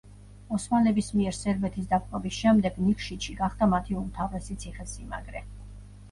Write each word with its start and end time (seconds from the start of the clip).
ოსმალების 0.57 1.09
მიერ 1.17 1.35
სერბეთის 1.39 1.89
დაპყრობის 1.91 2.39
შემდეგ 2.45 2.79
ნიკშიჩი 2.85 3.35
გახდა 3.41 3.67
მათი 3.73 3.99
უმთავრესი 3.99 4.57
ციხესიმაგრე. 4.65 5.43